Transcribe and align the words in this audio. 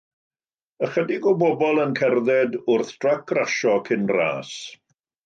Ychydig 0.85 1.27
o 1.31 1.33
bobl 1.43 1.81
yn 1.83 1.93
cerdded 2.01 2.57
wrth 2.77 2.89
drac 3.05 3.35
rasio 3.41 3.75
cyn 3.91 4.09
ras. 4.17 4.57